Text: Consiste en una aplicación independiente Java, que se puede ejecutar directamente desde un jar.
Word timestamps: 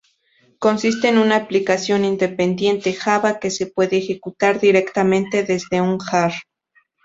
Consiste 0.57 1.09
en 1.09 1.19
una 1.19 1.35
aplicación 1.35 2.05
independiente 2.05 2.91
Java, 2.93 3.37
que 3.39 3.51
se 3.51 3.67
puede 3.67 3.97
ejecutar 3.99 4.59
directamente 4.59 5.43
desde 5.43 5.79
un 5.79 5.99
jar. 5.99 6.31